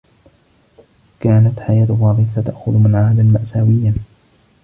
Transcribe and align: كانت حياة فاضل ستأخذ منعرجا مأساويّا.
كانت 1.19 1.59
حياة 1.59 1.85
فاضل 1.85 2.25
ستأخذ 2.35 2.71
منعرجا 2.71 3.23
مأساويّا. 3.23 3.93